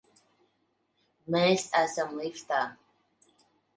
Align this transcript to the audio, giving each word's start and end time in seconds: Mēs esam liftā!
Mēs 1.35 1.67
esam 1.81 2.17
liftā! 2.23 2.63